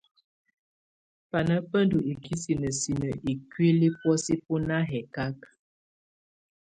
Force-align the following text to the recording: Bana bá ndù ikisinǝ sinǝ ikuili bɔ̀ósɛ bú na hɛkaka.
Bana 1.31 1.55
bá 1.69 1.79
ndù 1.85 1.97
ikisinǝ 2.13 2.69
sinǝ 2.81 3.07
ikuili 3.31 3.87
bɔ̀ósɛ 4.01 4.33
bú 4.45 4.55
na 4.67 4.77
hɛkaka. 4.89 5.49